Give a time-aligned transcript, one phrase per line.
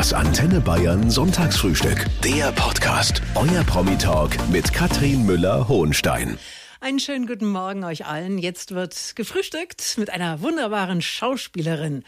[0.00, 2.06] Das Antenne Bayern Sonntagsfrühstück.
[2.24, 3.20] Der Podcast.
[3.34, 6.38] Euer Promi-Talk mit Katrin Müller-Hohenstein.
[6.80, 8.38] Einen schönen guten Morgen euch allen.
[8.38, 12.04] Jetzt wird gefrühstückt mit einer wunderbaren Schauspielerin.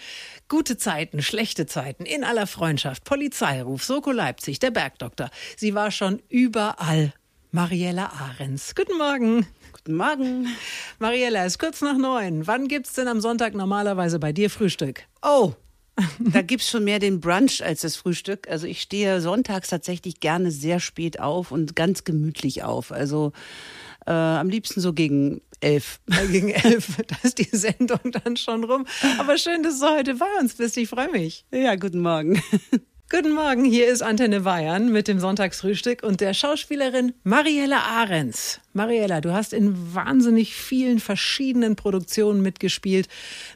[0.48, 5.28] Gute Zeiten, schlechte Zeiten, in aller Freundschaft, Polizeiruf, Soko Leipzig, der Bergdoktor.
[5.58, 7.12] Sie war schon überall.
[7.50, 8.74] Mariella Ahrens.
[8.74, 9.46] Guten Morgen.
[9.72, 10.48] Guten Morgen.
[10.98, 12.46] Mariella, es ist kurz nach neun.
[12.46, 15.02] Wann gibt's denn am Sonntag normalerweise bei dir Frühstück?
[15.20, 15.52] Oh,
[16.18, 18.48] da gibt's schon mehr den Brunch als das Frühstück.
[18.48, 22.92] Also ich stehe sonntags tatsächlich gerne sehr spät auf und ganz gemütlich auf.
[22.92, 23.32] Also
[24.06, 26.00] äh, am liebsten so gegen elf.
[26.30, 28.86] Gegen elf, da ist die Sendung dann schon rum.
[29.18, 30.76] Aber schön, dass du heute bei uns bist.
[30.76, 31.44] Ich freue mich.
[31.52, 32.42] Ja, guten Morgen.
[33.14, 38.58] Guten Morgen, hier ist Antenne Bayern mit dem Sonntagsfrühstück und der Schauspielerin Mariella Ahrens.
[38.72, 43.08] Mariella, du hast in wahnsinnig vielen verschiedenen Produktionen mitgespielt.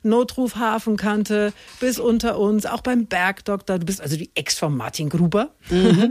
[0.02, 3.78] Notruf Hafenkante, bis unter uns, auch beim Bergdoktor.
[3.78, 5.54] Du bist also die Ex von Martin Gruber.
[5.70, 6.10] Mhm.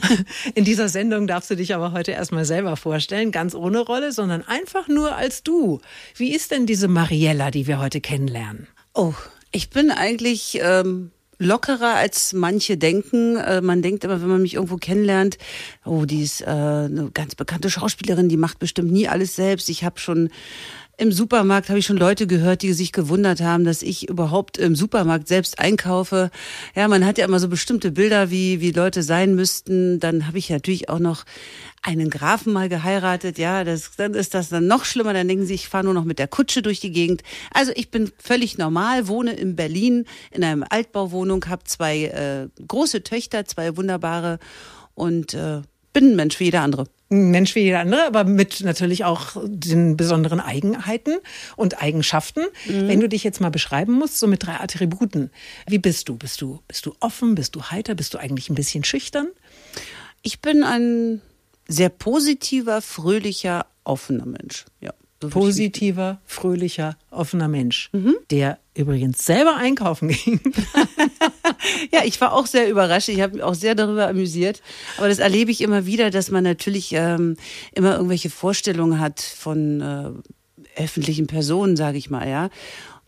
[0.54, 4.46] In dieser Sendung darfst du dich aber heute erstmal selber vorstellen, ganz ohne Rolle, sondern
[4.46, 5.80] einfach nur als du.
[6.14, 8.68] Wie ist denn diese Mariella, die wir heute kennenlernen?
[8.92, 9.14] Oh,
[9.50, 11.10] ich bin eigentlich ähm,
[11.42, 13.36] lockerer als manche denken.
[13.36, 15.38] Äh, man denkt immer, wenn man mich irgendwo kennenlernt,
[15.84, 19.68] oh, die ist äh, eine ganz bekannte Schauspielerin, die macht bestimmt nie alles selbst.
[19.68, 20.30] Ich habe schon
[20.98, 24.76] im Supermarkt habe ich schon Leute gehört, die sich gewundert haben, dass ich überhaupt im
[24.76, 26.30] Supermarkt selbst einkaufe.
[26.74, 30.00] Ja, man hat ja immer so bestimmte Bilder, wie, wie Leute sein müssten.
[30.00, 31.24] Dann habe ich natürlich auch noch
[31.82, 33.38] einen Grafen mal geheiratet.
[33.38, 35.14] Ja, das, dann ist das dann noch schlimmer.
[35.14, 37.22] Dann denken sie, ich fahre nur noch mit der Kutsche durch die Gegend.
[37.52, 43.02] Also ich bin völlig normal, wohne in Berlin in einer Altbauwohnung, habe zwei äh, große
[43.02, 44.38] Töchter, zwei wunderbare
[44.94, 46.86] und äh, bin ein Mensch wie jeder andere.
[47.08, 51.18] Mensch wie jeder andere, aber mit natürlich auch den besonderen Eigenheiten
[51.56, 52.44] und Eigenschaften.
[52.66, 52.88] Mhm.
[52.88, 55.30] Wenn du dich jetzt mal beschreiben musst, so mit drei Attributen,
[55.66, 56.16] wie bist du?
[56.16, 57.34] Bist du, bist du offen?
[57.34, 57.94] Bist du heiter?
[57.94, 59.28] Bist du eigentlich ein bisschen schüchtern?
[60.22, 61.20] Ich bin ein
[61.68, 64.64] sehr positiver, fröhlicher, offener Mensch.
[64.80, 64.94] Ja.
[65.28, 68.14] Positiver, fröhlicher, offener Mensch, mhm.
[68.30, 70.40] der übrigens selber einkaufen ging.
[71.92, 73.08] ja, ich war auch sehr überrascht.
[73.08, 74.62] Ich habe mich auch sehr darüber amüsiert.
[74.96, 77.36] Aber das erlebe ich immer wieder, dass man natürlich ähm,
[77.72, 80.10] immer irgendwelche Vorstellungen hat von äh,
[80.80, 82.48] öffentlichen Personen, sage ich mal, ja.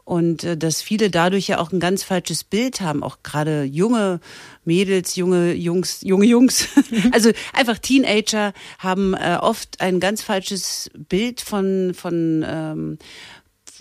[0.05, 4.21] Und äh, dass viele dadurch ja auch ein ganz falsches Bild haben, auch gerade junge
[4.65, 6.69] Mädels, junge Jungs, junge Jungs,
[7.13, 12.99] also einfach Teenager haben äh, oft ein ganz falsches Bild von von ähm,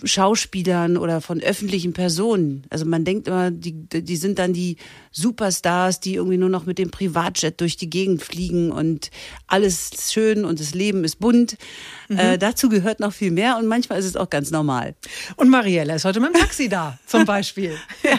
[0.02, 2.64] Schauspielern oder von öffentlichen Personen.
[2.70, 4.76] Also man denkt immer, die, die sind dann die
[5.12, 9.10] Superstars, die irgendwie nur noch mit dem Privatjet durch die Gegend fliegen und
[9.46, 11.56] alles schön und das Leben ist bunt.
[12.08, 12.18] Mhm.
[12.18, 14.94] Äh, dazu gehört noch viel mehr und manchmal ist es auch ganz normal.
[15.36, 17.76] Und Mariella ist heute mit dem Taxi da, zum Beispiel.
[18.02, 18.18] ja,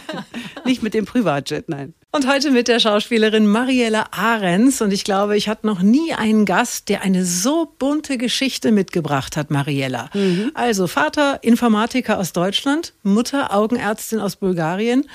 [0.65, 1.93] nicht mit dem Privatjet, nein.
[2.15, 4.79] Und heute mit der Schauspielerin Mariella Ahrens.
[4.79, 9.35] Und ich glaube, ich hatte noch nie einen Gast, der eine so bunte Geschichte mitgebracht
[9.35, 10.09] hat, Mariella.
[10.13, 10.51] Mhm.
[10.53, 15.09] Also Vater Informatiker aus Deutschland, Mutter Augenärztin aus Bulgarien.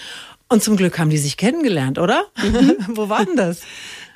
[0.50, 2.26] Und zum Glück haben die sich kennengelernt, oder?
[2.36, 2.76] Mhm.
[2.88, 3.62] Wo war denn das?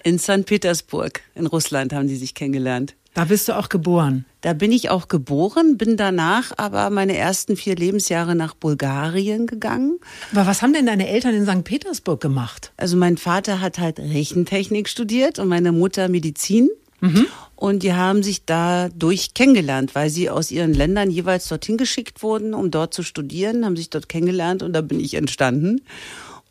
[0.02, 0.44] In St.
[0.44, 2.96] Petersburg, in Russland, haben die sich kennengelernt.
[3.14, 4.24] Da bist du auch geboren.
[4.40, 10.00] Da bin ich auch geboren, bin danach aber meine ersten vier Lebensjahre nach Bulgarien gegangen.
[10.32, 11.64] Aber was haben denn deine Eltern in St.
[11.64, 12.72] Petersburg gemacht?
[12.76, 16.68] Also mein Vater hat halt Rechentechnik studiert und meine Mutter Medizin.
[17.00, 17.26] Mhm.
[17.54, 22.52] Und die haben sich dadurch kennengelernt, weil sie aus ihren Ländern jeweils dorthin geschickt wurden,
[22.52, 25.80] um dort zu studieren, haben sich dort kennengelernt und da bin ich entstanden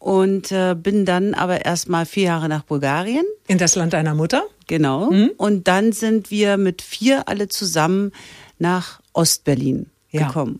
[0.03, 3.24] und äh, bin dann aber erst mal vier Jahre nach Bulgarien.
[3.47, 4.44] In das Land deiner Mutter?
[4.68, 5.09] Genau.
[5.09, 5.31] Mhm.
[5.38, 8.12] Und dann sind wir mit vier alle zusammen
[8.59, 10.28] nach Ostberlin ja.
[10.28, 10.59] gekommen.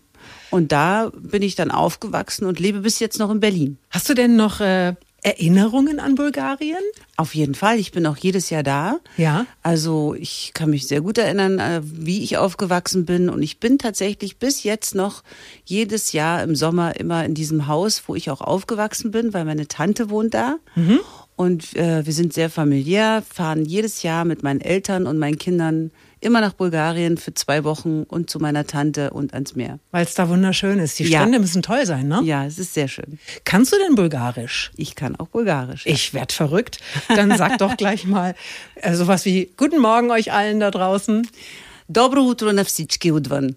[0.50, 3.76] Und da bin ich dann aufgewachsen und lebe bis jetzt noch in Berlin.
[3.90, 6.82] Hast du denn noch äh, Erinnerungen an Bulgarien?
[7.16, 7.78] Auf jeden Fall.
[7.78, 9.00] Ich bin auch jedes Jahr da.
[9.16, 9.46] Ja.
[9.62, 13.30] Also ich kann mich sehr gut erinnern, äh, wie ich aufgewachsen bin.
[13.30, 15.22] Und ich bin tatsächlich bis jetzt noch
[15.64, 19.66] jedes Jahr im Sommer immer in diesem Haus, wo ich auch aufgewachsen bin, weil meine
[19.66, 20.56] Tante wohnt da.
[20.74, 21.00] Mhm.
[21.36, 25.90] Und äh, wir sind sehr familiär, fahren jedes Jahr mit meinen Eltern und meinen Kindern
[26.23, 29.79] immer nach Bulgarien für zwei Wochen und zu meiner Tante und ans Meer.
[29.91, 30.99] Weil es da wunderschön ist.
[30.99, 31.39] Die Strände ja.
[31.39, 32.21] müssen toll sein, ne?
[32.23, 33.19] Ja, es ist sehr schön.
[33.45, 34.71] Kannst du denn Bulgarisch?
[34.75, 35.85] Ich kann auch Bulgarisch.
[35.85, 35.93] Ja.
[35.93, 36.79] Ich werd verrückt.
[37.07, 38.35] Dann sag doch gleich mal
[38.75, 41.27] äh, sowas wie Guten Morgen euch allen da draußen.
[41.91, 43.55] Добро утро на всички отвън.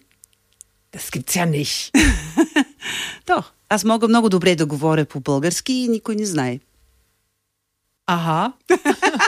[0.92, 1.92] Das gibt's ja nicht.
[3.26, 3.52] Doch.
[3.68, 6.60] Аз мога много добре да говоря по български и никой не знае.
[8.06, 8.52] Aha.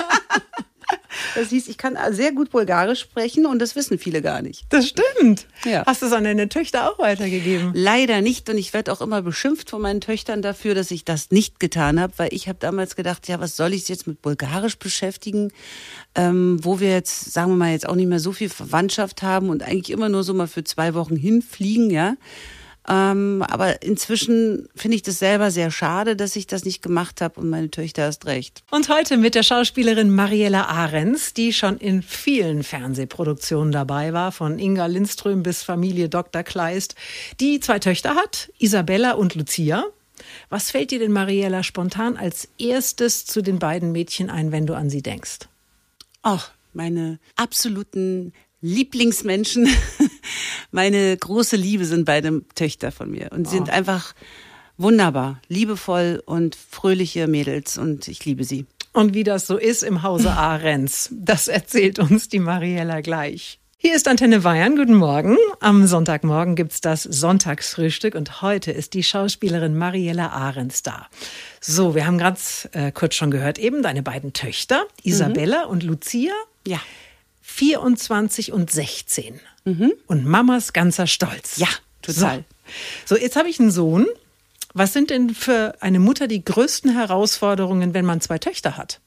[1.36, 4.66] Das hieß, ich kann sehr gut Bulgarisch sprechen und das wissen viele gar nicht.
[4.70, 5.48] Das stimmt.
[5.66, 5.86] Ja.
[5.86, 7.72] Hast du es an deine Töchter auch weitergegeben?
[7.74, 11.32] Leider nicht und ich werde auch immer beschimpft von meinen Töchtern dafür, dass ich das
[11.32, 14.78] nicht getan habe, weil ich habe damals gedacht, ja, was soll ich jetzt mit Bulgarisch
[14.78, 15.52] beschäftigen,
[16.16, 19.50] ähm, wo wir jetzt, sagen wir mal, jetzt auch nicht mehr so viel Verwandtschaft haben
[19.50, 22.16] und eigentlich immer nur so mal für zwei Wochen hinfliegen, ja.
[22.90, 27.40] Ähm, aber inzwischen finde ich das selber sehr schade, dass ich das nicht gemacht habe
[27.40, 28.64] und meine Töchter erst recht.
[28.72, 34.58] Und heute mit der Schauspielerin Mariella Ahrens, die schon in vielen Fernsehproduktionen dabei war, von
[34.58, 36.42] Inga Lindström bis Familie Dr.
[36.42, 36.96] Kleist,
[37.40, 39.86] die zwei Töchter hat, Isabella und Lucia.
[40.50, 44.74] Was fällt dir denn, Mariella, spontan als erstes zu den beiden Mädchen ein, wenn du
[44.74, 45.48] an sie denkst?
[46.24, 49.68] Ach, meine absoluten Lieblingsmenschen.
[50.72, 54.14] Meine große Liebe sind beide Töchter von mir und sind einfach
[54.78, 58.66] wunderbar, liebevoll und fröhliche Mädels und ich liebe sie.
[58.94, 63.60] Und wie das so ist im Hause Ahrens, das erzählt uns die Mariella gleich.
[63.82, 64.76] Hier ist Antenne Bayern.
[64.76, 65.38] Guten Morgen.
[65.62, 71.08] Am Sonntagmorgen gibt's das Sonntagsfrühstück und heute ist die Schauspielerin Mariella Ahrens da.
[71.62, 72.40] So, wir haben gerade
[72.74, 76.34] äh, kurz schon gehört, eben deine beiden Töchter, Isabella und Lucia.
[76.68, 76.82] Ja.
[77.50, 79.40] 24 und 16.
[80.08, 81.58] Und Mamas ganzer Stolz.
[81.58, 81.68] Ja,
[82.02, 82.46] total.
[83.06, 84.06] So, so jetzt habe ich einen Sohn.
[84.74, 89.02] Was sind denn für eine Mutter die größten Herausforderungen, wenn man zwei Töchter hat?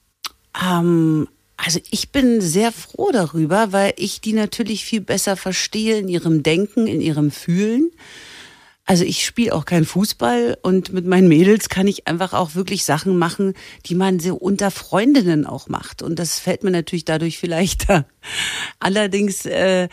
[0.61, 6.09] Ähm, also ich bin sehr froh darüber, weil ich die natürlich viel besser verstehe in
[6.09, 7.91] ihrem Denken, in ihrem Fühlen.
[8.85, 12.83] Also ich spiele auch kein Fußball und mit meinen Mädels kann ich einfach auch wirklich
[12.83, 13.53] Sachen machen,
[13.85, 16.01] die man so unter Freundinnen auch macht.
[16.01, 18.05] Und das fällt mir natürlich dadurch viel leichter.
[18.79, 19.87] Allerdings äh,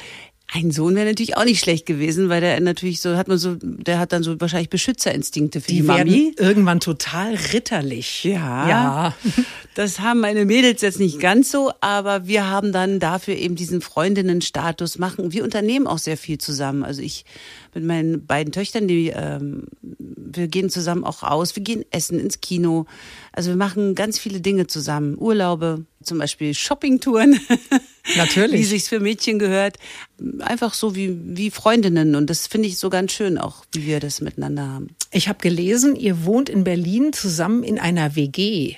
[0.52, 3.56] ein Sohn wäre natürlich auch nicht schlecht gewesen, weil der natürlich so hat man so,
[3.60, 6.34] der hat dann so wahrscheinlich Beschützerinstinkte für die, Die Mami.
[6.36, 8.24] irgendwann total ritterlich.
[8.24, 8.68] Ja.
[8.68, 9.14] Ja.
[9.76, 13.80] Das haben meine Mädels jetzt nicht ganz so, aber wir haben dann dafür eben diesen
[13.80, 15.32] Freundinnenstatus machen.
[15.32, 16.82] Wir unternehmen auch sehr viel zusammen.
[16.82, 17.24] Also ich
[17.72, 22.40] mit meinen beiden Töchtern, die ähm, wir gehen zusammen auch aus, wir gehen essen ins
[22.40, 22.86] Kino.
[23.32, 25.16] Also wir machen ganz viele Dinge zusammen.
[25.16, 27.38] Urlaube, zum Beispiel Shoppingtouren.
[28.16, 28.60] Natürlich.
[28.60, 29.78] wie sich's für Mädchen gehört.
[30.40, 32.14] Einfach so wie, wie Freundinnen.
[32.14, 34.96] Und das finde ich so ganz schön auch, wie wir das miteinander haben.
[35.10, 38.76] Ich habe gelesen, ihr wohnt in Berlin zusammen in einer WG.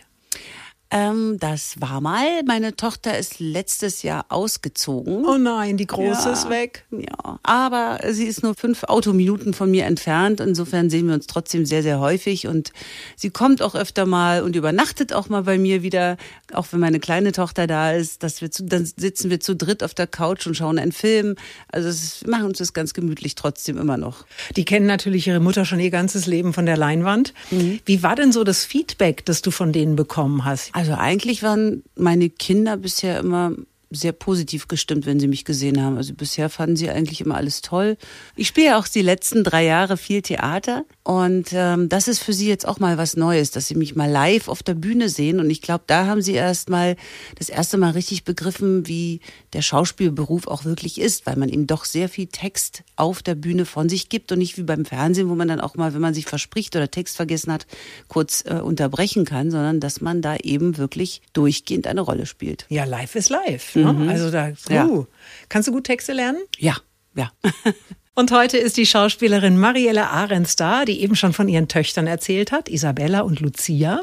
[0.93, 2.43] Ähm, das war mal.
[2.47, 5.25] Meine Tochter ist letztes Jahr ausgezogen.
[5.27, 6.33] Oh nein, die Große Ja.
[6.33, 6.85] ist weg.
[6.91, 10.41] Ja, aber sie ist nur fünf Autominuten von mir entfernt.
[10.41, 12.47] Insofern sehen wir uns trotzdem sehr, sehr häufig.
[12.47, 12.73] Und
[13.17, 16.19] sie kommt auch öfter mal und übernachtet auch mal bei mir wieder,
[16.53, 18.23] auch wenn meine kleine Tochter da ist.
[18.23, 21.37] Dass wir zu, dann sitzen wir zu dritt auf der Couch und schauen einen Film.
[21.69, 24.27] Also es wir machen uns das ganz gemütlich trotzdem immer noch.
[24.57, 27.33] Die kennen natürlich ihre Mutter schon ihr ganzes Leben von der Leinwand.
[27.51, 30.71] Wie war denn so das Feedback, das du von denen bekommen hast?
[30.83, 33.53] Also eigentlich waren meine Kinder bisher immer
[33.93, 35.97] sehr positiv gestimmt, wenn sie mich gesehen haben.
[35.97, 37.97] Also bisher fanden sie eigentlich immer alles toll.
[38.37, 42.33] Ich spiele ja auch die letzten drei Jahre viel Theater und ähm, das ist für
[42.33, 45.41] sie jetzt auch mal was Neues, dass sie mich mal live auf der Bühne sehen
[45.41, 46.97] und ich glaube, da haben sie erst mal
[47.37, 49.21] das erste Mal richtig begriffen, wie
[49.53, 53.65] der Schauspielberuf auch wirklich ist, weil man eben doch sehr viel Text auf der Bühne
[53.65, 56.15] von sich gibt und nicht wie beim Fernsehen, wo man dann auch mal, wenn man
[56.15, 57.67] sich verspricht oder Text vergessen hat,
[58.09, 62.67] kurz äh, unterbrechen kann, sondern dass man da eben wirklich durchgehend eine Rolle spielt.
[62.69, 63.75] Ja, live ist live.
[63.85, 64.11] Ne?
[64.11, 64.53] Also da, uh.
[64.71, 65.07] Ja.
[65.49, 66.41] Kannst du gut Texte lernen?
[66.59, 66.77] Ja,
[67.15, 67.31] ja.
[68.15, 72.53] Und heute ist die Schauspielerin Marielle Ahrens da, die eben schon von ihren Töchtern erzählt
[72.53, 74.03] hat, Isabella und Lucia.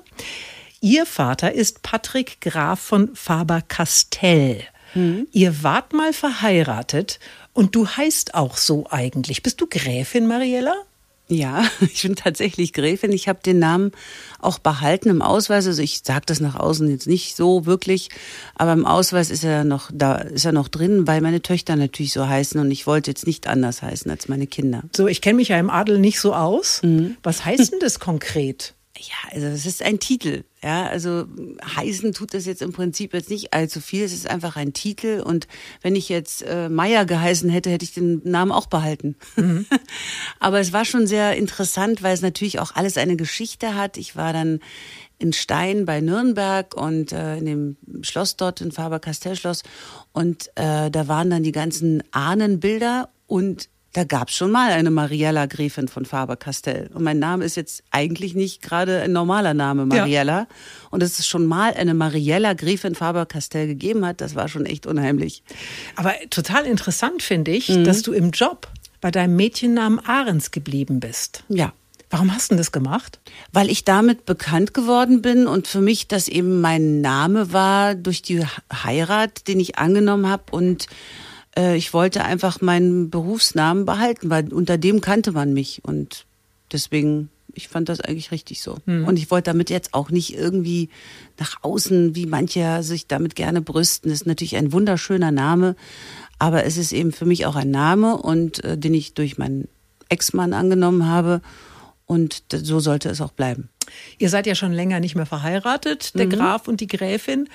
[0.82, 4.64] Ihr Vater ist Patrick Graf von Faber-Castell.
[5.32, 7.20] Ihr wart mal verheiratet
[7.54, 9.44] und du heißt auch so eigentlich.
[9.44, 10.74] Bist du Gräfin, Mariella?
[11.30, 13.12] Ja, ich bin tatsächlich Gräfin.
[13.12, 13.92] Ich habe den Namen
[14.40, 15.68] auch behalten im Ausweis.
[15.68, 18.10] Also ich sage das nach außen jetzt nicht so wirklich,
[18.56, 22.14] aber im Ausweis ist er noch da, ist er noch drin, weil meine Töchter natürlich
[22.14, 24.84] so heißen und ich wollte jetzt nicht anders heißen als meine Kinder.
[24.96, 26.82] So, ich kenne mich ja im Adel nicht so aus.
[27.24, 28.74] Was heißt denn das konkret?
[29.00, 30.44] Ja, also es ist ein Titel.
[30.62, 31.26] Ja, also
[31.64, 34.04] heißen tut das jetzt im Prinzip jetzt nicht allzu viel.
[34.04, 35.24] Es ist einfach ein Titel.
[35.26, 35.48] Und
[35.82, 39.16] wenn ich jetzt äh, Meier geheißen hätte, hätte ich den Namen auch behalten.
[40.40, 43.96] Aber es war schon sehr interessant, weil es natürlich auch alles eine Geschichte hat.
[43.96, 44.60] Ich war dann
[45.18, 49.64] in Stein bei Nürnberg und äh, in dem Schloss dort, in Faber-Castell-Schloss.
[50.12, 55.48] Und äh, da waren dann die ganzen Ahnenbilder und da gab's schon mal eine Mariella
[55.48, 56.90] Gräfin von Faber-Castell.
[56.94, 60.48] Und mein Name ist jetzt eigentlich nicht gerade ein normaler Name, Mariella.
[60.92, 64.86] Und dass es schon mal eine Mariella Gräfin Faber-Castell gegeben hat, das war schon echt
[64.86, 65.44] unheimlich.
[65.96, 68.68] Aber total interessant finde ich, dass du im Job
[69.02, 71.44] bei deinem Mädchennamen Ahrens geblieben bist.
[71.50, 71.74] Ja.
[72.12, 73.20] Warum hast du das gemacht?
[73.54, 78.24] Weil ich damit bekannt geworden bin und für mich das eben mein Name war durch
[78.24, 78.44] die
[78.74, 80.88] Heirat, den ich angenommen habe und
[81.60, 86.26] äh, ich wollte einfach meinen Berufsnamen behalten, weil unter dem kannte man mich und
[86.72, 88.78] deswegen ich fand das eigentlich richtig so.
[88.86, 89.06] Mhm.
[89.06, 90.90] Und ich wollte damit jetzt auch nicht irgendwie
[91.38, 94.10] nach außen, wie manche sich damit gerne brüsten.
[94.10, 95.76] Das ist natürlich ein wunderschöner Name,
[96.38, 99.68] aber es ist eben für mich auch ein Name und äh, den ich durch meinen
[100.10, 101.42] Ex-Mann angenommen habe.
[102.06, 103.70] Und so sollte es auch bleiben.
[104.18, 106.32] Ihr seid ja schon länger nicht mehr verheiratet, der mhm.
[106.32, 107.50] Graf und die Gräfin.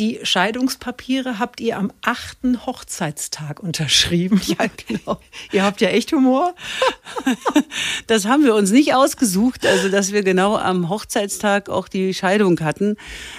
[0.00, 4.40] Die Scheidungspapiere habt ihr am achten Hochzeitstag unterschrieben.
[4.44, 5.20] Ja, genau.
[5.52, 6.54] ihr habt ja echt Humor.
[8.06, 12.60] Das haben wir uns nicht ausgesucht, also dass wir genau am Hochzeitstag auch die Scheidung
[12.60, 12.96] hatten.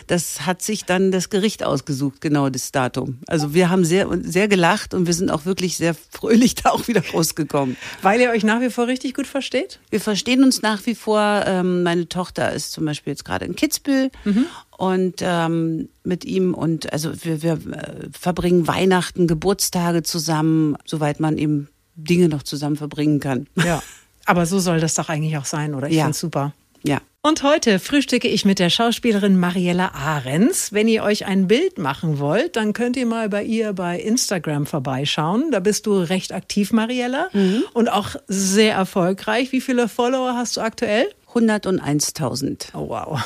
[0.08, 3.20] Das hat sich dann das Gericht ausgesucht, genau das Datum.
[3.28, 6.88] Also wir haben sehr, sehr gelacht und wir sind auch wirklich sehr fröhlich da auch
[6.88, 7.78] wieder rausgekommen.
[8.02, 9.80] Weil ihr euch nach wie vor richtig gut versteht?
[9.90, 11.44] Wir verstehen uns nach wie vor.
[11.46, 16.53] Ähm, meine Tochter ist zum Beispiel jetzt gerade in Kitzbühel mhm und ähm, mit ihm
[16.53, 22.75] und also wir, wir äh, verbringen Weihnachten, Geburtstage zusammen, soweit man eben Dinge noch zusammen
[22.75, 23.48] verbringen kann.
[23.55, 23.82] Ja,
[24.25, 25.88] aber so soll das doch eigentlich auch sein, oder?
[25.88, 26.03] Ich ja.
[26.03, 26.53] finde super.
[26.84, 27.01] Ja.
[27.22, 30.72] Und heute frühstücke ich mit der Schauspielerin Mariella Ahrens.
[30.72, 34.67] Wenn ihr euch ein Bild machen wollt, dann könnt ihr mal bei ihr bei Instagram
[34.67, 35.50] vorbeischauen.
[35.51, 37.63] Da bist du recht aktiv, Mariella, mhm.
[37.74, 39.51] und auch sehr erfolgreich.
[39.51, 41.08] Wie viele Follower hast du aktuell?
[41.34, 42.75] 101.000.
[42.75, 43.20] Oh, wow.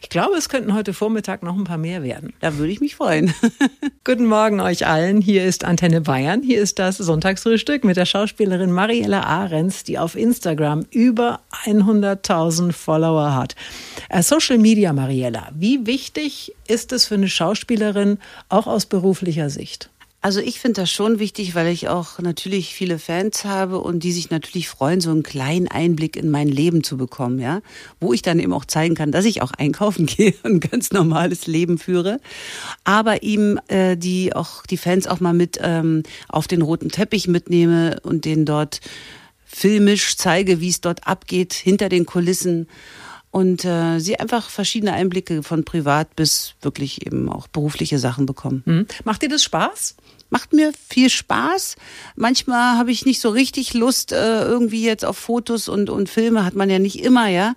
[0.00, 2.32] Ich glaube, es könnten heute Vormittag noch ein paar mehr werden.
[2.40, 3.32] Da würde ich mich freuen.
[4.04, 5.20] Guten Morgen euch allen.
[5.20, 6.42] Hier ist Antenne Bayern.
[6.42, 13.34] Hier ist das Sonntagsfrühstück mit der Schauspielerin Mariella Ahrens, die auf Instagram über 100.000 Follower
[13.34, 13.54] hat.
[14.08, 15.50] Äh, Social Media, Mariella.
[15.54, 19.90] Wie wichtig ist es für eine Schauspielerin, auch aus beruflicher Sicht?
[20.24, 24.12] Also ich finde das schon wichtig, weil ich auch natürlich viele Fans habe und die
[24.12, 27.60] sich natürlich freuen, so einen kleinen Einblick in mein Leben zu bekommen, ja,
[27.98, 30.92] wo ich dann eben auch zeigen kann, dass ich auch einkaufen gehe und ein ganz
[30.92, 32.20] normales Leben führe,
[32.84, 37.26] aber ihm äh, die auch die Fans auch mal mit ähm, auf den roten Teppich
[37.26, 38.80] mitnehme und den dort
[39.44, 42.68] filmisch zeige, wie es dort abgeht hinter den Kulissen
[43.32, 48.62] und äh, sie einfach verschiedene Einblicke von privat bis wirklich eben auch berufliche Sachen bekommen.
[48.66, 48.86] Mhm.
[49.04, 49.96] Macht dir das Spaß?
[50.28, 51.76] Macht mir viel Spaß.
[52.14, 56.44] Manchmal habe ich nicht so richtig Lust äh, irgendwie jetzt auf Fotos und, und Filme,
[56.44, 57.54] hat man ja nicht immer, ja.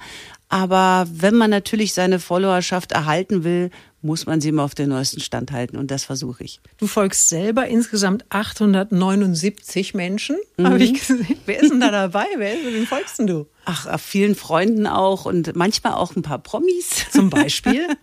[0.49, 3.71] Aber wenn man natürlich seine Followerschaft erhalten will,
[4.01, 6.59] muss man sie immer auf den neuesten Stand halten und das versuche ich.
[6.77, 10.67] Du folgst selber insgesamt 879 Menschen, mhm.
[10.67, 11.39] habe ich gesehen.
[11.45, 12.25] Wer ist denn da dabei?
[12.37, 13.47] Wer ist, wem folgst denn du?
[13.65, 17.07] Ach, vielen Freunden auch und manchmal auch ein paar Promis.
[17.11, 17.87] Zum Beispiel?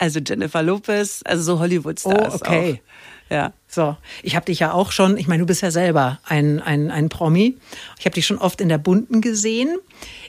[0.00, 2.32] also Jennifer Lopez, also so Hollywood-Stars.
[2.32, 2.80] Oh, okay.
[2.80, 3.32] Auch.
[3.32, 3.52] Ja.
[3.68, 6.90] So, ich habe dich ja auch schon, ich meine, du bist ja selber ein, ein,
[6.90, 7.56] ein Promi.
[7.98, 9.78] Ich habe dich schon oft in der Bunten gesehen.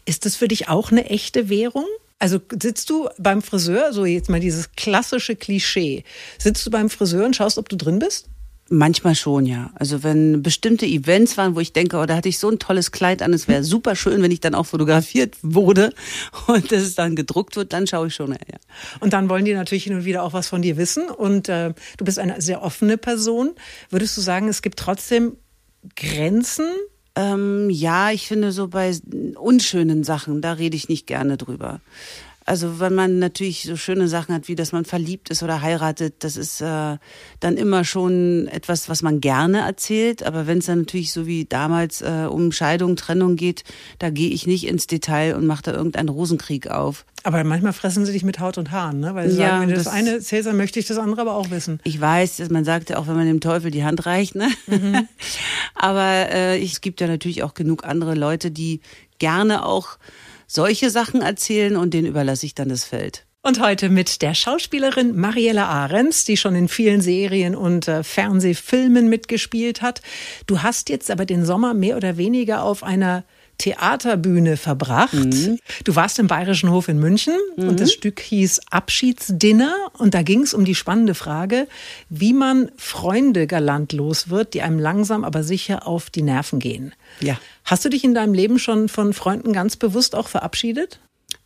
[0.06, 1.86] Ist das für dich auch eine echte Währung?
[2.20, 6.04] Also sitzt du beim Friseur, so jetzt mal dieses klassische Klischee,
[6.38, 8.28] sitzt du beim Friseur und schaust, ob du drin bist?
[8.74, 9.70] Manchmal schon, ja.
[9.76, 12.94] Also wenn bestimmte Events waren, wo ich denke, oh, da hatte ich so ein tolles
[12.94, 15.94] Kleid an, es wäre super schön, wenn ich dann auch fotografiert wurde
[16.48, 18.38] und dass es dann gedruckt wird, dann schaue ich schon, ja.
[19.02, 21.74] Und dann wollen die natürlich hin und wieder auch was von dir wissen und äh,
[21.98, 23.52] du bist eine sehr offene Person.
[23.90, 25.36] Würdest du sagen, es gibt trotzdem
[25.98, 26.68] Grenzen
[27.16, 28.96] ähm, ja, ich finde so bei
[29.36, 31.82] unschönen Sachen, da rede ich nicht gerne drüber.
[32.52, 36.16] Also wenn man natürlich so schöne Sachen hat, wie dass man verliebt ist oder heiratet,
[36.20, 36.98] das ist äh,
[37.40, 40.24] dann immer schon etwas, was man gerne erzählt.
[40.24, 43.64] Aber wenn es dann natürlich so wie damals äh, um Scheidung, Trennung geht,
[44.00, 47.06] da gehe ich nicht ins Detail und mache da irgendeinen Rosenkrieg auf.
[47.24, 49.16] Aber manchmal fressen sie dich mit Haut und Haaren, ne?
[49.16, 51.22] Weil sie ja, sagen, wenn du das, das eine erzählst, dann möchte ich das andere
[51.22, 51.80] aber auch wissen.
[51.86, 54.50] Ich weiß, dass man sagt ja auch, wenn man dem Teufel die Hand reicht, ne?
[54.68, 55.08] Mhm.
[55.76, 58.82] aber äh, es gibt ja natürlich auch genug andere Leute, die
[59.20, 59.98] gerne auch
[60.52, 63.26] solche Sachen erzählen und denen überlasse ich dann das Feld.
[63.44, 69.10] Und heute mit der Schauspielerin Mariella Ahrens, die schon in vielen Serien und äh, Fernsehfilmen
[69.10, 70.02] mitgespielt hat.
[70.46, 73.24] Du hast jetzt aber den Sommer mehr oder weniger auf einer
[73.62, 75.14] Theaterbühne verbracht.
[75.14, 75.60] Mhm.
[75.84, 77.70] Du warst im Bayerischen Hof in München mhm.
[77.70, 81.68] und das Stück hieß Abschiedsdinner und da ging es um die spannende Frage,
[82.10, 86.96] wie man Freunde galant los wird, die einem langsam aber sicher auf die Nerven gehen.
[87.20, 87.38] Ja.
[87.64, 91.00] Hast du dich in deinem Leben schon von Freunden ganz bewusst auch verabschiedet?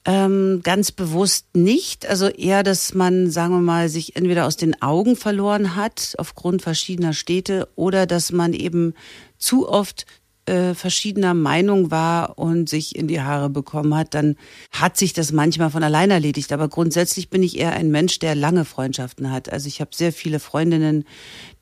[0.06, 2.06] Ähm, ganz bewusst nicht.
[2.06, 6.62] Also eher, dass man, sagen wir mal, sich entweder aus den Augen verloren hat aufgrund
[6.62, 8.94] verschiedener Städte oder dass man eben
[9.38, 10.06] zu oft
[10.46, 14.36] äh, verschiedener Meinung war und sich in die Haare bekommen hat, dann
[14.72, 16.52] hat sich das manchmal von allein erledigt.
[16.52, 19.52] Aber grundsätzlich bin ich eher ein Mensch, der lange Freundschaften hat.
[19.52, 21.06] Also ich habe sehr viele Freundinnen,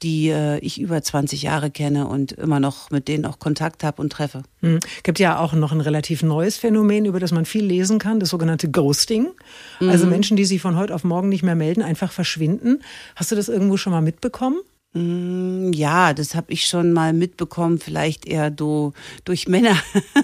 [0.02, 4.02] die äh, ich über 20 Jahre kenne und immer noch mit denen auch Kontakt habe
[4.02, 4.44] und treffe.
[4.62, 4.80] Mhm.
[5.04, 8.30] Gibt ja auch noch ein relativ neues Phänomen, über das man viel lesen kann, das
[8.30, 9.30] sogenannte Ghosting.
[9.80, 12.82] Also Menschen, die sich von heute auf morgen nicht mehr melden, einfach verschwinden.
[13.16, 14.58] Hast du das irgendwo schon mal mitbekommen?
[14.94, 18.94] Mm, Ja, das habe ich schon mal mitbekommen, vielleicht eher do,
[19.26, 19.76] durch Männer.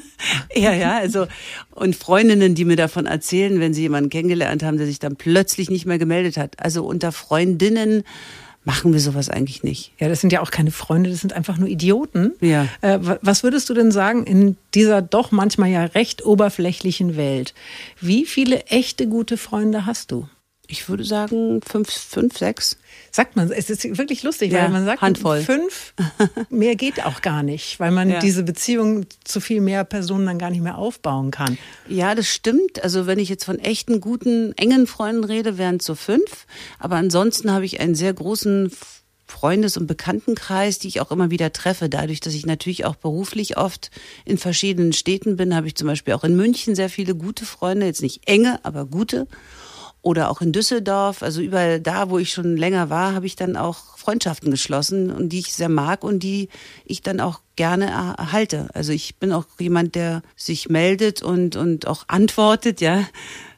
[0.50, 1.28] eher, ja, also
[1.72, 5.70] und Freundinnen, die mir davon erzählen, wenn sie jemanden kennengelernt haben, der sich dann plötzlich
[5.70, 6.56] nicht mehr gemeldet hat.
[6.60, 8.04] Also unter Freundinnen
[8.66, 9.94] machen wir sowas eigentlich nicht.
[10.00, 12.34] Ja, das sind ja auch keine Freunde, das sind einfach nur Idioten.
[12.42, 12.68] Ja.
[12.82, 17.54] Äh, wa- was würdest du denn sagen in dieser doch manchmal ja recht oberflächlichen Welt?
[18.02, 20.28] Wie viele echte gute Freunde hast du?
[20.72, 22.78] Ich würde sagen fünf, fünf, sechs.
[23.12, 25.42] Sagt man, es ist wirklich lustig, Ja, weil man sagt, Handvoll.
[25.42, 25.96] fünf,
[26.52, 28.20] mehr geht auch gar nicht, weil man Ja.
[28.20, 31.58] diese Beziehung zu viel mehr Personen dann gar nicht mehr aufbauen kann.
[31.88, 32.84] Ja, das stimmt.
[32.84, 36.46] Also wenn ich jetzt von echten, guten, engen Freunden rede, wären es so fünf.
[36.78, 38.72] Aber ansonsten habe ich einen sehr großen
[39.26, 41.90] Freundes- und Bekanntenkreis, die ich auch immer wieder treffe.
[41.90, 43.90] Dadurch, dass ich natürlich auch beruflich oft
[44.26, 47.88] in verschiedenen Städten bin, habe ich zum Beispiel auch in München sehr viele gute Freunde.
[47.88, 49.26] Jetzt nicht enge, aber gute.
[50.01, 53.58] Oder auch in Düsseldorf, also überall da, wo ich schon länger war, habe ich dann
[53.58, 56.48] auch Freundschaften geschlossen und die ich sehr mag und die
[56.86, 58.70] ich dann auch gerne er- erhalte.
[58.74, 63.06] Also ich bin auch jemand, der sich meldet und, und auch antwortet, ja.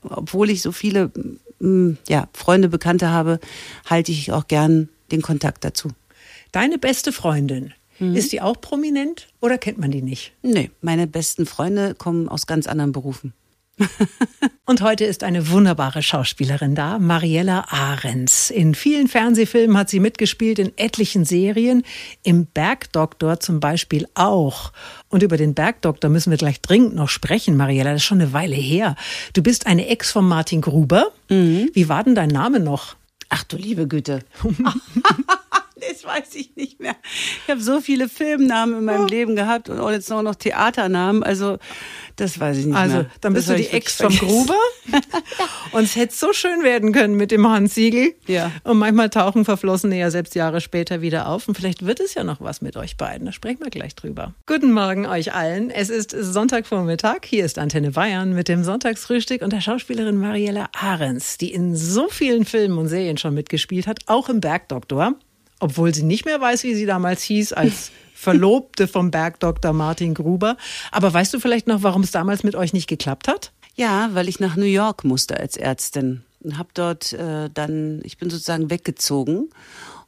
[0.01, 1.11] Obwohl ich so viele
[1.59, 3.39] mm, ja, Freunde, Bekannte habe,
[3.85, 5.89] halte ich auch gern den Kontakt dazu.
[6.51, 10.33] Deine beste Freundin, ist die auch prominent oder kennt man die nicht?
[10.41, 13.31] Nee, meine besten Freunde kommen aus ganz anderen Berufen.
[14.65, 18.49] Und heute ist eine wunderbare Schauspielerin da, Mariella Ahrens.
[18.49, 21.83] In vielen Fernsehfilmen hat sie mitgespielt, in etlichen Serien,
[22.23, 24.71] im Bergdoktor zum Beispiel auch.
[25.09, 28.33] Und über den Bergdoktor müssen wir gleich dringend noch sprechen, Mariella, das ist schon eine
[28.33, 28.95] Weile her.
[29.33, 31.11] Du bist eine Ex von Martin Gruber.
[31.73, 32.95] Wie war denn dein Name noch?
[33.29, 34.23] Ach du liebe Güte.
[36.01, 36.95] das weiß ich nicht mehr.
[37.45, 41.23] Ich habe so viele Filmnamen in meinem Leben gehabt und auch jetzt auch noch Theaternamen.
[41.23, 41.57] Also
[42.15, 43.05] das weiß ich nicht Also, mehr.
[43.21, 44.15] dann bist Das du die Ex vom.
[44.15, 44.55] Gruber.
[45.71, 48.13] Und es hätte so schön werden können mit dem Hans Siegel.
[48.27, 48.51] Ja.
[48.63, 51.47] Und manchmal tauchen Verflossene ja selbst Jahre später wieder auf.
[51.47, 53.25] Und vielleicht wird es ja noch was mit euch beiden.
[53.25, 54.33] Da sprechen wir gleich drüber.
[54.45, 55.69] Guten Morgen euch allen.
[55.71, 57.19] Es ist Sonntagvormittag.
[57.25, 62.07] Hier ist Antenne Bayern mit dem Sonntagsfrühstück und der Schauspielerin Mariella Ahrens, die in so
[62.09, 65.15] vielen Filmen und Serien schon mitgespielt hat, auch im Bergdoktor.
[65.61, 70.57] Obwohl sie nicht mehr weiß, wie sie damals hieß, als Verlobte vom Bergdoktor Martin Gruber.
[70.91, 73.53] Aber weißt du vielleicht noch, warum es damals mit euch nicht geklappt hat?
[73.75, 78.17] Ja, weil ich nach New York musste als Ärztin und habe dort äh, dann, ich
[78.17, 79.49] bin sozusagen weggezogen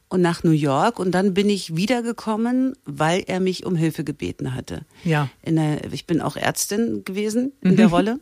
[0.08, 4.54] und nach New York und dann bin ich wiedergekommen, weil er mich um Hilfe gebeten
[4.54, 4.82] hatte.
[5.04, 5.28] Ja.
[5.46, 8.20] Der, ich bin auch Ärztin gewesen in der Rolle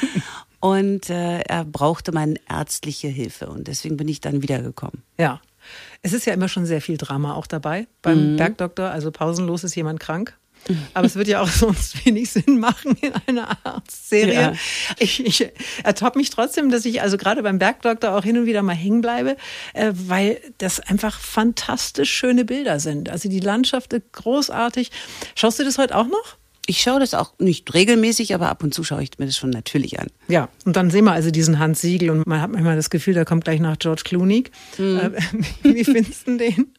[0.60, 5.02] und äh, er brauchte meine ärztliche Hilfe und deswegen bin ich dann wiedergekommen.
[5.18, 5.40] Ja.
[6.02, 8.90] Es ist ja immer schon sehr viel Drama auch dabei beim Bergdoktor.
[8.90, 10.36] Also pausenlos ist jemand krank.
[10.94, 14.34] Aber es wird ja auch sonst wenig Sinn machen in einer Arztserie.
[14.34, 14.52] Ja.
[14.98, 15.48] Ich, ich
[15.82, 19.00] ertappe mich trotzdem, dass ich also gerade beim Bergdoktor auch hin und wieder mal hängen
[19.00, 19.36] bleibe,
[19.74, 23.08] äh, weil das einfach fantastisch schöne Bilder sind.
[23.08, 24.90] Also die Landschaft ist großartig.
[25.34, 26.36] Schaust du das heute auch noch?
[26.66, 29.50] Ich schaue das auch nicht regelmäßig, aber ab und zu schaue ich mir das schon
[29.50, 30.06] natürlich an.
[30.28, 33.14] Ja, und dann sehen wir also diesen Hans Siegel und man hat manchmal das Gefühl,
[33.14, 34.44] der kommt gleich nach George Clooney.
[34.78, 35.10] Äh,
[35.62, 36.72] wie findest du den?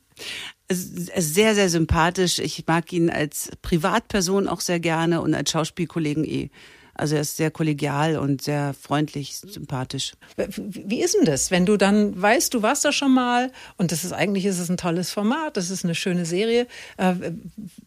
[0.72, 2.40] Sehr, sehr sympathisch.
[2.40, 6.50] Ich mag ihn als Privatperson auch sehr gerne und als Schauspielkollegen eh.
[6.96, 10.14] Also er ist sehr kollegial und sehr freundlich, sympathisch.
[10.38, 14.04] Wie ist denn das, wenn du dann weißt, du warst da schon mal und das
[14.04, 16.68] ist eigentlich ist es ein tolles Format, das ist eine schöne Serie.
[16.98, 17.16] Äh,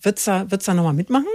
[0.02, 1.26] wird's da, wird's da nochmal mitmachen?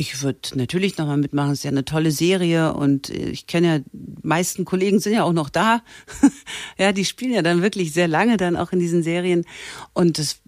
[0.00, 1.50] Ich würde natürlich nochmal mitmachen.
[1.50, 5.12] Es ist ja eine tolle Serie und äh, ich kenne ja, die meisten Kollegen sind
[5.12, 5.82] ja auch noch da.
[6.78, 9.44] ja, die spielen ja dann wirklich sehr lange dann auch in diesen Serien.
[9.92, 10.40] Und das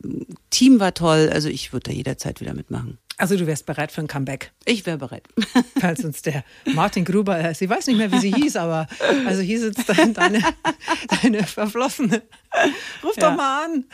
[0.48, 1.28] Team war toll.
[1.30, 2.96] Also ich würde da jederzeit wieder mitmachen.
[3.18, 4.52] Also du wärst bereit für ein Comeback.
[4.64, 5.28] Ich wäre bereit.
[5.78, 8.86] Falls uns der Martin Gruber, äh, sie weiß nicht mehr, wie sie hieß, aber
[9.26, 10.40] also hieß jetzt dann deine,
[11.22, 12.22] deine Verflossene.
[13.04, 13.28] Ruf Ja.
[13.28, 13.84] doch mal an.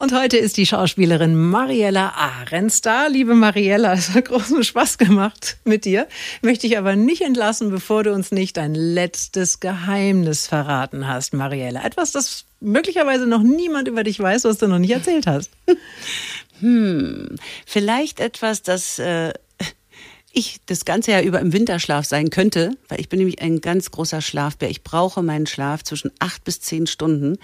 [0.00, 3.08] Und heute ist die Schauspielerin Mariella Ahrens da.
[3.08, 6.06] Liebe Mariella, es hat großen Spaß gemacht mit dir.
[6.40, 11.84] Möchte ich aber nicht entlassen, bevor du uns nicht dein letztes Geheimnis verraten hast, Mariella.
[11.84, 15.50] Etwas, das möglicherweise noch niemand über dich weiß, was du noch nicht erzählt hast.
[17.66, 19.32] Vielleicht etwas, das äh,
[20.38, 23.90] ich das ganze Jahr über im Winterschlaf sein könnte, weil ich bin nämlich ein ganz
[23.90, 24.70] großer Schlafbär.
[24.70, 27.38] Ich brauche meinen Schlaf zwischen acht bis zehn Stunden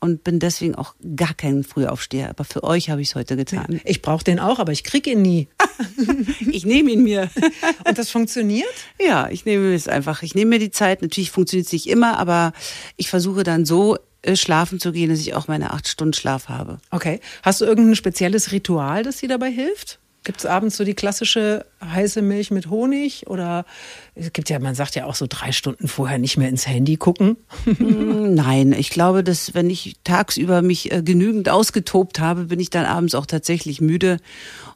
[0.00, 2.30] und bin deswegen auch gar kein Frühaufsteher.
[2.30, 3.80] Aber für euch habe ich es heute getan.
[3.84, 5.48] Ich brauche den auch, aber ich krieg ihn nie.
[6.50, 7.30] ich nehme ihn mir.
[7.86, 8.66] Und das funktioniert?
[8.98, 10.22] Ja, ich nehme es einfach.
[10.22, 11.02] Ich nehme mir die Zeit.
[11.02, 12.52] Natürlich funktioniert es nicht immer, aber
[12.96, 16.48] ich versuche dann so äh, schlafen zu gehen, dass ich auch meine acht Stunden Schlaf
[16.48, 16.78] habe.
[16.90, 17.20] Okay.
[17.42, 19.99] Hast du irgendein spezielles Ritual, das dir dabei hilft?
[20.22, 23.26] Gibt es abends so die klassische heiße Milch mit Honig?
[23.26, 23.64] Oder
[24.14, 26.96] es gibt ja, man sagt ja auch so drei Stunden vorher nicht mehr ins Handy
[26.96, 27.38] gucken.
[27.64, 32.68] Mm, nein, ich glaube, dass wenn ich tagsüber mich äh, genügend ausgetobt habe, bin ich
[32.68, 34.18] dann abends auch tatsächlich müde.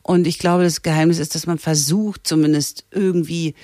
[0.02, 3.54] Und ich glaube, das Geheimnis ist, dass man versucht, zumindest irgendwie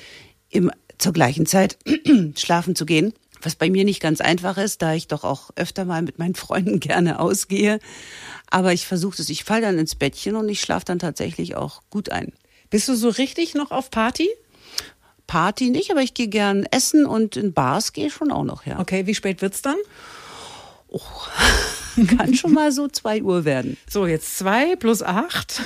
[0.50, 1.78] im, zur gleichen Zeit
[2.36, 3.14] schlafen zu gehen.
[3.42, 6.34] Was bei mir nicht ganz einfach ist, da ich doch auch öfter mal mit meinen
[6.34, 7.78] Freunden gerne ausgehe.
[8.50, 9.28] Aber ich versuche es.
[9.28, 12.32] Ich falle dann ins Bettchen und ich schlafe dann tatsächlich auch gut ein.
[12.70, 14.28] Bist du so richtig noch auf Party?
[15.26, 18.80] Party nicht, aber ich gehe gern essen und in Bars gehe schon auch noch, ja.
[18.80, 19.76] Okay, wie spät wird's dann?
[20.88, 21.00] Oh,
[22.16, 23.76] kann schon mal so zwei Uhr werden.
[23.88, 25.62] So, jetzt zwei plus acht.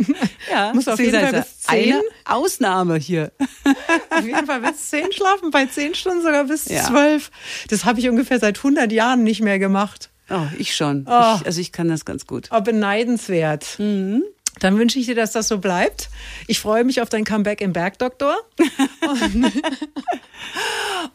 [0.50, 1.92] ja, muss auf jeden Fall bis zehn.
[1.92, 3.32] Eine Ausnahme hier.
[4.10, 7.30] auf jeden Fall bis zehn schlafen, bei zehn Stunden sogar bis zwölf.
[7.30, 7.66] Ja.
[7.68, 10.10] Das habe ich ungefähr seit 100 Jahren nicht mehr gemacht.
[10.30, 11.06] Oh, ich schon.
[11.08, 11.36] Oh.
[11.40, 12.48] Ich, also ich kann das ganz gut.
[12.52, 13.78] Oh, beneidenswert.
[13.78, 14.22] Mhm.
[14.60, 16.08] Dann wünsche ich dir, dass das so bleibt.
[16.46, 18.36] Ich freue mich auf dein Comeback im Bergdoktor.
[19.00, 19.52] und,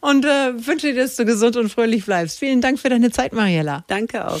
[0.00, 2.38] und äh, wünsche dir, dass du gesund und fröhlich bleibst.
[2.38, 3.84] Vielen Dank für deine Zeit, Mariella.
[3.86, 4.40] Danke auch.